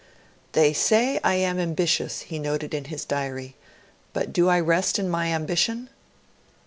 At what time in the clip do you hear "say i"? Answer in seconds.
0.73-1.35